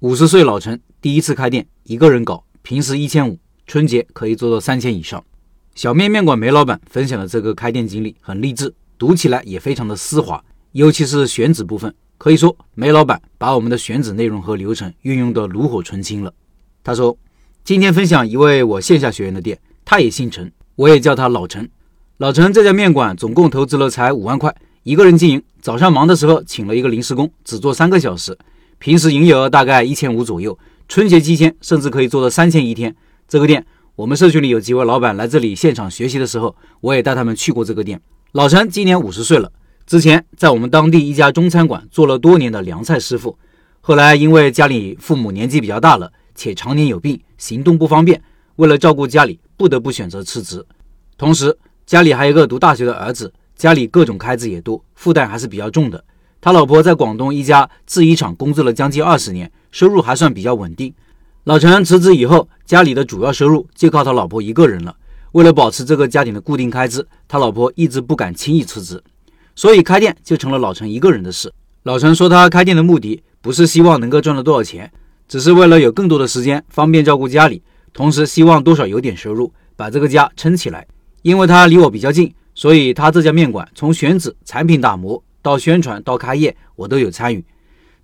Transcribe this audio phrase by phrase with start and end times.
[0.00, 5.24] 五十岁老陈第一次开店，一个人搞，平时一千五，春节可以做到三千以上。
[5.74, 10.40] 小面面馆梅老板分享的这个开店经历很励志，读起来也非常的丝滑，
[10.70, 16.32] 尤其是选址部分，可以说梅老板把我们的选址内容和流程运用的炉火纯青了。
[16.84, 17.18] 他说
[17.64, 21.68] ：“今天分享一位我线下学员的店，他也姓陈，我也叫他老陈。
[22.18, 24.54] 老陈这家面馆总共投资了才五万块。”
[24.84, 28.38] 一个人经营，早上忙的时候请了一个临时工，只做三个小时，
[28.78, 30.56] 平时营业额大概一千五左右，
[30.86, 32.94] 春节期间甚至可以做到三千一天。
[33.26, 38.00] 这个店，我们社群里有几位老板来这里现场学习的时候，我也带他们去过这个店。
[38.32, 39.50] 老陈今年五十岁了，
[39.84, 43.36] 之前在我们当地一家中餐馆做了多年的凉菜师傅，
[43.80, 48.22] 后来因为家里父母年纪比较大了，且常年有病，行动不方便，
[48.56, 50.64] 为了照顾家里，不得不选择辞职。
[51.16, 53.32] 同时，家里还有一个读大学的儿子。
[53.56, 56.04] 家里各种开支也多，负担还是比较重的。
[56.40, 60.94] 他老婆在广东一家制衣厂工作了将近二十年，收入还算比较稳定。
[61.44, 64.94] 老陈辞职以后，家里的主要收入就靠他老婆一个人了。
[65.32, 69.02] 为了保持这个家庭的固定开支，他老婆一直不敢轻易辞职，
[69.56, 71.52] 所以开店就成了老陈一个人的事。
[71.82, 74.90] 老陈说，他开店的目的不是希望能够赚到多少钱，
[75.26, 77.62] 只是为了有更多的时间方便照顾家里，
[77.92, 80.86] 同时希望多少有点收入，把这个家撑起来。
[81.22, 82.32] 因为他离我比较近。
[82.54, 87.42] 所以他这家面馆从选址、产品打磨到宣传到开业，我都有参与。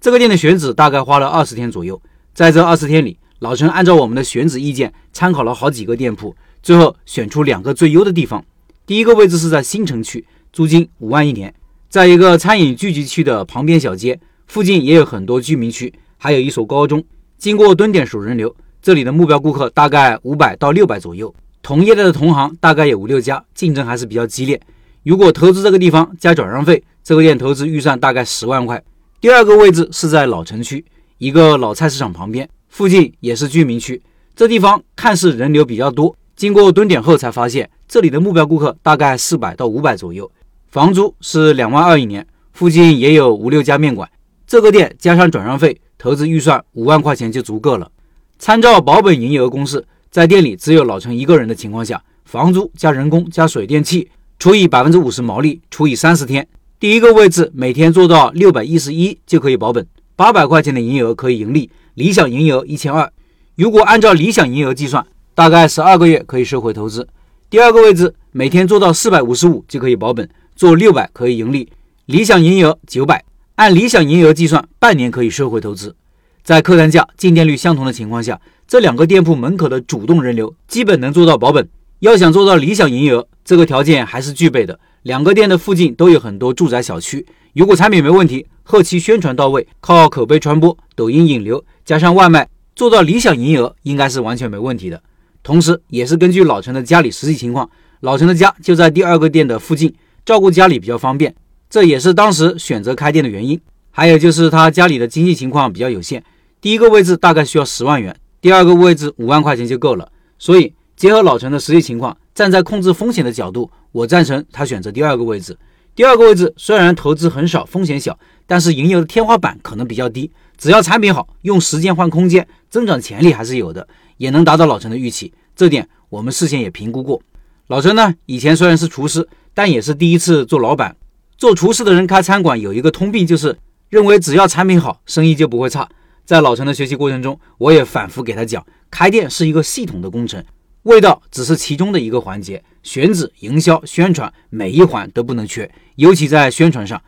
[0.00, 2.00] 这个店的选址大概花了二十天左右，
[2.32, 8.42] 在这二十天里，老陈按照我们的选址意见，参考了好几个店铺，最后选出两个最优的地方。
[8.86, 11.54] 第一个位置是在新城区，租金五万一年，
[11.90, 17.04] 在一个餐饮聚集区的旁边小街，附近也有很多居民区，还有一所高中。
[17.36, 21.34] 经过蹲点数人流，这里的目标顾客大概五百到六百左右。
[21.62, 24.58] 同业的同行大概有五六家，竞争还是比较激烈。
[25.02, 28.82] 如果投资这个地方加转让费，这个店投资预算大概十万块。
[29.20, 30.82] 第二个位置是在老城区
[31.18, 34.02] 一个老菜市场旁边，附近也是居民区。
[34.34, 40.30] 这地方看似人流比较多，经过蹲点后才发现，这里的目标顾客大概四百到五百左右，
[40.70, 44.10] 房租是两万二一年，附近也有五六家面馆。
[44.46, 47.90] 这个店加上转让费，投资预算五万块钱就足够了。
[48.38, 49.84] 参照保本营业额公式。
[50.10, 54.08] 在店里只有老陈一个人的情况下，房租加人工加水电气
[54.38, 56.46] 除以百分之五十毛利除以三十天，
[56.84, 59.86] 第一个位置每天做到六百一十一就可以保本，
[60.16, 63.10] 八百块钱的营业额可以盈利，理想营业额一千二。
[63.54, 67.08] 如果按照理想营业额计算，大概十二个月可以收回投资。
[67.48, 71.72] 第二个位置每天做到四百五十五就可以保本，做六百可以盈利，
[72.04, 73.24] 理想营业额九百，
[73.54, 75.96] 按理想营业额计算，半年可以收回投资。
[76.42, 78.38] 在客单价、进店率相同的情况下。
[78.68, 81.66] 这两个店铺门口的主动人流基本能做到保本。
[82.00, 84.78] 要想做到理想营业额，这个条件还是具备的。
[85.04, 95.02] 两个店的附近都有很多住宅小区，如果产品没问题，后期宣传到位，靠口碑传播、抖音引流，加上外卖，做到理想营业额应该是完全没问题的。
[95.42, 97.68] 同时，也是根据老陈的家里实际情况，
[98.00, 99.94] 老陈的家就在第二个店的附近，
[100.24, 101.34] 照顾家里比较方便，
[101.68, 103.60] 这也是当时选择开店的原因。
[103.90, 106.24] 还有就是他家里的经济情况比较有限，
[106.62, 108.16] 第一个位置大概需要十万元。
[108.40, 115.56] 第二个位置五万块钱就够了，所以结合老陈的实际情况，站在控制风险的角度，我赞成他选择第二个位置。
[115.94, 120.30] 第二个位置虽然投资很少，风险小，但是营业的天花板可能比较低。
[120.58, 123.86] 只要产品好，用时间换空间，增长潜力还是有的，
[124.16, 125.32] 也能达到老陈的预期。
[125.54, 127.22] 这点我们事先也评估过。
[127.68, 130.96] 老陈呢，以前虽然是厨师，但也是第一次做老板。
[131.38, 133.56] 做厨师的人开餐馆有一个通病，就是
[133.88, 135.88] 认为只要产品好，生意就不会差。
[136.24, 140.44] 在老陈的学习过程中，我也反复给他讲，开店是一个系统的工程，
[140.84, 147.00] 味道只是其中的一个环节，选址、营销、宣传每一环都不能缺，尤其在宣传上。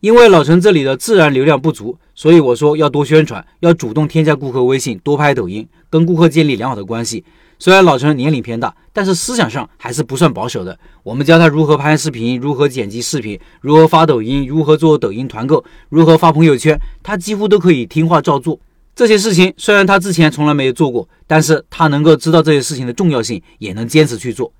[0.00, 7.24] 因为老陈这里的自然流量不足，所以我说要多宣传，要主动添加顾客微信，多拍抖音，跟顾客建立良好的关系。
[7.58, 10.78] 虽然老陈年龄偏大，但是思想上还是不算保守的。
[11.02, 18.60] 我们教他如何拍视频，如何剪辑视频，如何发抖音，如何做抖音团购，如何发朋友圈，他几乎都可以听话照做。
[18.94, 24.52] 这些事情虽然他之前从来没有做过，但是他能够知道这些事情的重要性，也能坚持去做。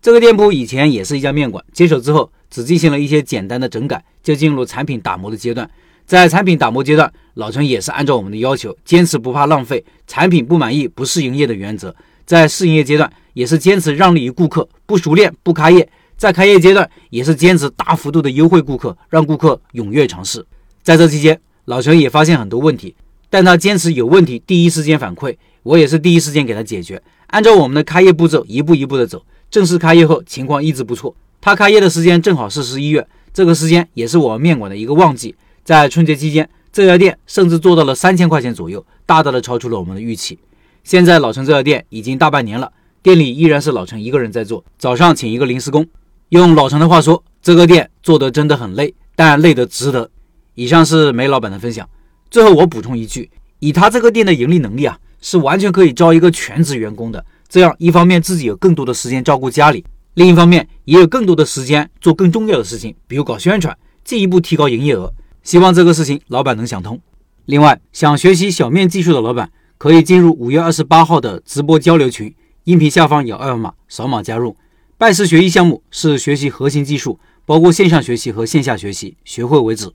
[0.00, 5.68] 这个店铺以前也是一家面馆，接手之后只进行了一些简单的整改，就进入产品打磨的阶段。
[6.04, 11.94] 在产品打磨阶段，老陈也是按照我们的要求，坚持不怕浪费，产品不满意不试营业的原则。
[12.24, 15.84] 在试营业阶段，也是坚持让利于顾客，不熟练不开业；
[16.16, 20.44] 在开业阶段，也是坚持大幅度的优惠顾客，让顾客踊跃尝试。
[20.82, 22.94] 在这期间，老陈也发现很多问题，
[23.32, 27.02] 但他坚持有问题第一时间反馈，我也是第一时间给他解决。
[27.28, 29.24] 按照我们的开业步骤，一步一步的走。
[29.50, 31.16] 正式开业后，情况一直不错。
[31.40, 35.34] 他开业的时间正好是十一月，这个时间也是我们面馆的一个旺季。
[35.64, 40.38] 在春节期间，这家店甚至做到了三千块钱左右，大大的超出了我们的预期。
[40.84, 42.70] 现在老陈这家店已经大半年了，
[43.02, 45.86] 店里依然是老陈一个人在做，早上请一个临时工。
[46.28, 50.10] 用老陈的话说，这个店做的真的很累，但累得值得。
[50.54, 51.88] 以上是梅老板的分享。
[52.32, 57.22] 最后我补充一句，以他这个店的盈利能力啊，是完全可以招一个全职员工的。
[57.46, 59.84] 这样一方面自己有更多的时间照顾家里，
[60.14, 65.12] 另一方面也有更多的时间做更重要的事情，比如搞宣传，进一步提高营业额。
[65.42, 66.98] 希望这个事情老板能想通。
[67.44, 74.56] 另外，想学习小面技术的老板可以进入五月二十八号的直播交流群，音频下方有二维码，扫码加入。
[74.96, 79.92] 拜师学艺项目是学习核心技术，包括线上学习和线下学习，学会为止。